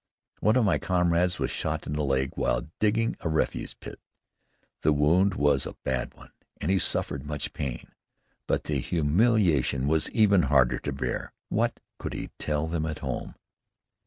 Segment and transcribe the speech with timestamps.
[0.39, 3.99] One of my comrades was shot in the leg while digging a refuse pit.
[4.81, 7.91] The wound was a bad one and he suffered much pain,
[8.47, 11.33] but the humiliation was even harder to bear.
[11.49, 13.35] What could he tell them at home?